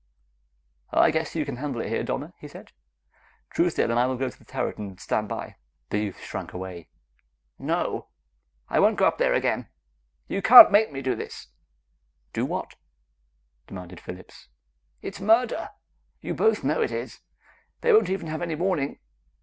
[0.93, 2.71] "I guess you can handle it here, Donna," he said.
[3.51, 5.57] "Truesdale and I will go to the turret and stand by."
[5.91, 6.89] The youth shrank away.
[7.59, 8.07] "No!
[8.67, 9.69] I won't go up there again!
[10.27, 11.49] You can't make me do this!"
[12.33, 12.77] "Do what?"
[13.67, 14.47] demanded Phillips.
[15.03, 15.69] "It's murder!
[16.19, 17.19] You both know it is!
[17.81, 18.97] They won't even have any warning."